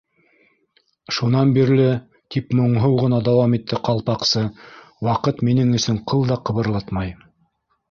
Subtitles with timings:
[1.17, 1.85] —Шунан бирле,
[2.35, 4.43] —тип моңһоу ғына дауам итте Ҡалпаҡсы,
[5.11, 7.17] —ваҡыт минең өсөн ҡыл да ҡыбырлатмай!